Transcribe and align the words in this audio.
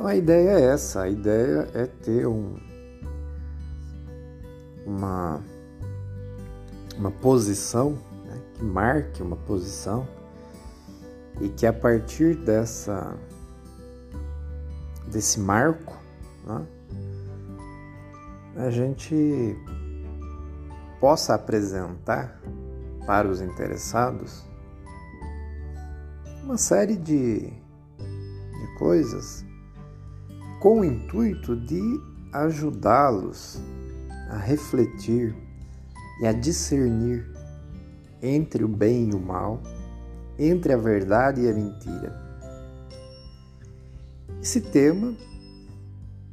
Então 0.00 0.08
a 0.08 0.16
ideia 0.16 0.52
é 0.52 0.62
essa, 0.62 1.02
a 1.02 1.08
ideia 1.10 1.68
é 1.74 1.84
ter 1.84 2.26
um, 2.26 2.56
uma, 4.86 5.42
uma 6.96 7.10
posição 7.10 7.98
né, 8.24 8.40
que 8.54 8.64
marque 8.64 9.22
uma 9.22 9.36
posição 9.36 10.08
e 11.42 11.50
que 11.50 11.66
a 11.66 11.72
partir 11.74 12.34
dessa 12.34 13.14
desse 15.08 15.38
marco 15.38 15.98
né, 16.46 16.66
a 18.56 18.70
gente 18.70 19.54
possa 20.98 21.34
apresentar 21.34 22.40
para 23.04 23.28
os 23.28 23.42
interessados 23.42 24.46
uma 26.42 26.56
série 26.56 26.96
de, 26.96 27.40
de 27.50 28.78
coisas 28.78 29.49
com 30.60 30.80
o 30.80 30.84
intuito 30.84 31.56
de 31.56 31.80
ajudá-los 32.32 33.58
a 34.28 34.36
refletir 34.36 35.34
e 36.20 36.26
a 36.26 36.32
discernir 36.32 37.26
entre 38.22 38.62
o 38.62 38.68
bem 38.68 39.08
e 39.08 39.14
o 39.14 39.18
mal, 39.18 39.62
entre 40.38 40.74
a 40.74 40.76
verdade 40.76 41.40
e 41.40 41.48
a 41.48 41.54
mentira. 41.54 42.14
Esse 44.40 44.60
tema, 44.60 45.16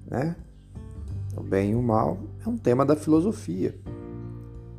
né, 0.06 0.36
o 1.36 1.42
bem 1.42 1.72
e 1.72 1.76
o 1.76 1.82
mal, 1.82 2.20
é 2.46 2.50
um 2.50 2.58
tema 2.58 2.86
da 2.86 2.98
filosofia. 2.98 3.74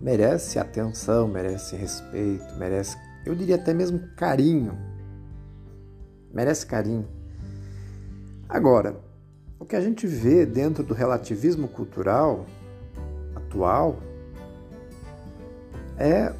Merece 0.01 0.59
atenção, 0.59 1.27
merece 1.27 1.75
respeito, 1.75 2.55
merece, 2.59 2.97
eu 3.25 3.35
diria 3.35 3.57
até 3.57 3.73
mesmo 3.73 3.99
carinho. 4.15 4.79
Merece 6.33 6.67
carinho. 6.67 7.09
Agora, 8.49 9.08
o 9.59 9.65
que 9.65 9.75
a 9.75 9.81
gente 9.81 10.07
vê 10.07 10.47
dentro 10.47 10.83
do 10.85 10.95
relativismo 10.95 11.67
cultural 11.69 12.47
atual 13.35 13.97
é 15.97 16.33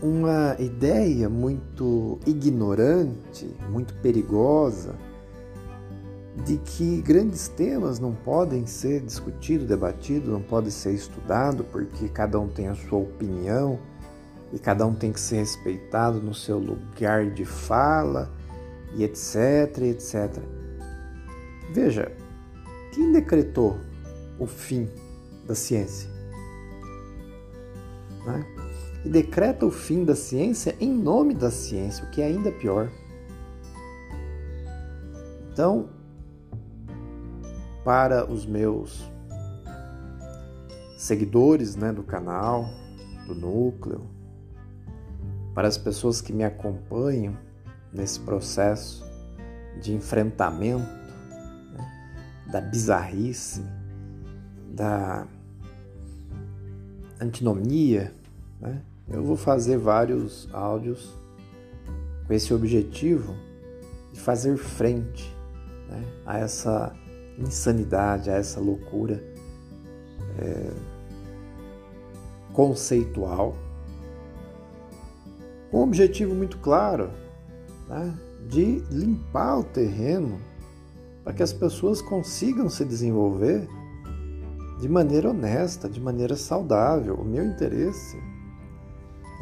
uma 0.00 0.56
ideia 0.58 1.28
muito 1.28 2.18
ignorante, 2.26 3.54
muito 3.68 3.92
perigosa, 3.94 4.94
de 6.46 6.56
que 6.58 7.02
grandes 7.02 7.48
temas 7.48 7.98
não 7.98 8.14
podem 8.14 8.66
ser 8.66 9.00
discutidos, 9.00 9.66
debatidos, 9.66 10.28
não 10.28 10.40
podem 10.40 10.70
ser 10.70 10.94
estudados, 10.94 11.66
porque 11.70 12.08
cada 12.08 12.38
um 12.38 12.48
tem 12.48 12.68
a 12.68 12.74
sua 12.74 13.00
opinião 13.00 13.78
e 14.52 14.58
cada 14.58 14.86
um 14.86 14.94
tem 14.94 15.12
que 15.12 15.20
ser 15.20 15.38
respeitado 15.38 16.20
no 16.20 16.32
seu 16.32 16.58
lugar 16.58 17.30
de 17.30 17.44
fala 17.44 18.30
e 18.94 19.04
etc, 19.04 19.78
etc. 19.82 20.59
Veja, 21.72 22.10
quem 22.92 23.12
decretou 23.12 23.78
o 24.38 24.46
fim 24.46 24.88
da 25.46 25.54
ciência? 25.54 26.10
Né? 28.26 28.44
E 29.04 29.08
decreta 29.08 29.64
o 29.64 29.70
fim 29.70 30.04
da 30.04 30.14
ciência 30.14 30.76
em 30.80 30.92
nome 30.92 31.32
da 31.32 31.50
ciência, 31.50 32.04
o 32.04 32.10
que 32.10 32.20
é 32.20 32.26
ainda 32.26 32.50
pior. 32.50 32.90
Então, 35.52 35.88
para 37.84 38.30
os 38.30 38.44
meus 38.44 39.08
seguidores 40.98 41.76
né, 41.76 41.92
do 41.92 42.02
canal, 42.02 42.68
do 43.26 43.34
núcleo, 43.34 44.10
para 45.54 45.68
as 45.68 45.78
pessoas 45.78 46.20
que 46.20 46.32
me 46.32 46.44
acompanham 46.44 47.36
nesse 47.92 48.20
processo 48.20 49.04
de 49.80 49.94
enfrentamento 49.94 50.99
da 52.50 52.60
bizarrice, 52.60 53.64
da 54.68 55.26
antinomia, 57.20 58.12
né? 58.60 58.82
eu 59.08 59.22
vou 59.22 59.36
fazer 59.36 59.76
vários 59.76 60.48
áudios 60.52 61.14
com 62.26 62.32
esse 62.32 62.52
objetivo 62.54 63.34
de 64.12 64.20
fazer 64.20 64.56
frente 64.56 65.34
né, 65.88 66.02
a 66.26 66.38
essa 66.38 66.92
insanidade, 67.38 68.30
a 68.30 68.34
essa 68.34 68.60
loucura 68.60 69.22
é, 70.38 70.70
conceitual, 72.52 73.56
com 75.70 75.78
um 75.78 75.82
objetivo 75.82 76.34
muito 76.34 76.58
claro 76.58 77.10
né, 77.88 78.14
de 78.48 78.80
limpar 78.90 79.58
o 79.58 79.64
terreno 79.64 80.40
para 81.22 81.32
que 81.32 81.42
as 81.42 81.52
pessoas 81.52 82.00
consigam 82.00 82.68
se 82.68 82.84
desenvolver 82.84 83.68
de 84.80 84.88
maneira 84.88 85.30
honesta, 85.30 85.88
de 85.88 86.00
maneira 86.00 86.36
saudável. 86.36 87.14
O 87.14 87.24
meu 87.24 87.44
interesse, 87.44 88.16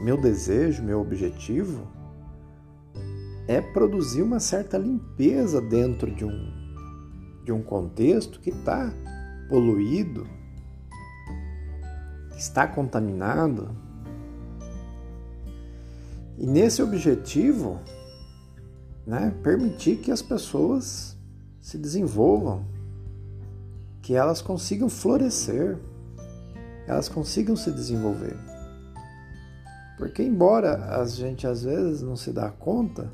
o 0.00 0.05
meu 0.05 0.21
desejo, 0.21 0.83
o 0.83 0.87
meu 0.87 1.00
objetivo 1.00 1.87
é 3.47 3.61
produzir 3.61 4.22
uma 4.22 4.41
certa 4.41 4.77
limpeza 4.77 5.61
dentro 5.61 6.15
de 6.15 6.25
um, 6.25 6.53
de 7.44 7.53
um 7.53 7.62
contexto 7.62 8.41
que 8.41 8.50
está 8.50 8.93
poluído, 9.49 10.27
está 12.37 12.66
contaminado. 12.66 13.75
E 16.37 16.47
nesse 16.47 16.83
objetivo, 16.83 17.81
né, 19.06 19.34
permitir 19.43 19.97
que 19.97 20.12
as 20.12 20.21
pessoas 20.21 21.17
se 21.68 21.76
desenvolvam, 21.76 22.64
que 24.00 24.14
elas 24.14 24.40
consigam 24.40 24.88
florescer, 24.88 25.76
elas 26.86 27.10
consigam 27.10 27.54
se 27.56 27.70
desenvolver. 27.70 28.34
Porque 29.98 30.22
embora 30.22 30.98
a 30.98 31.04
gente 31.04 31.46
às 31.46 31.64
vezes 31.64 32.00
não 32.00 32.16
se 32.16 32.32
dá 32.32 32.50
conta, 32.50 33.12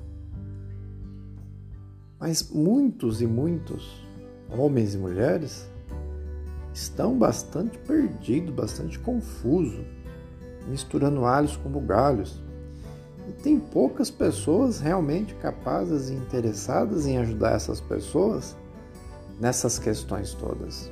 mas 2.16 2.48
muitos 2.48 3.20
e 3.20 3.26
muitos 3.26 4.06
homens 4.48 4.94
e 4.94 4.98
mulheres 4.98 5.68
estão 6.72 7.18
bastante 7.18 7.76
perdidos, 7.78 8.54
bastante 8.54 9.00
confusos, 9.00 9.84
misturando 10.68 11.24
alhos 11.24 11.56
com 11.56 11.68
bugalhos. 11.68 12.40
E 13.28 13.32
tem 13.32 13.58
poucas 13.58 14.10
pessoas 14.10 14.80
realmente 14.80 15.34
capazes 15.36 16.10
e 16.10 16.14
interessadas 16.14 17.06
em 17.06 17.18
ajudar 17.18 17.52
essas 17.52 17.80
pessoas 17.80 18.56
nessas 19.40 19.78
questões 19.78 20.34
todas. 20.34 20.90